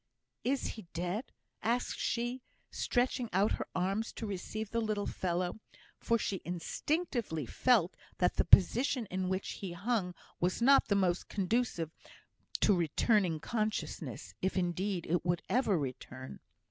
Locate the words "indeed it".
14.57-15.23